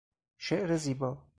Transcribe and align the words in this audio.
شعر 0.37 0.75
زیبا 0.77 1.23